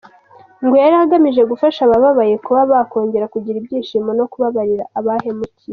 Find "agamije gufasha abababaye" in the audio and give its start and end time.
1.03-2.33